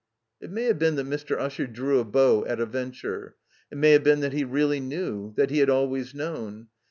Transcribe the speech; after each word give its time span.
It 0.41 0.49
may 0.49 0.63
have 0.63 0.79
been 0.79 0.95
that 0.95 1.05
Mr. 1.05 1.37
Usher 1.39 1.67
drew 1.67 1.99
a 1.99 2.03
bow 2.03 2.43
at 2.47 2.59
a 2.59 2.65
venture; 2.65 3.35
it 3.71 3.77
may 3.77 3.91
have 3.91 4.03
been 4.03 4.21
that 4.21 4.33
he 4.33 4.43
really 4.43 4.79
knew, 4.79 5.31
that 5.37 5.51
he 5.51 5.59
had 5.59 5.69
always 5.69 6.15
known. 6.15 6.69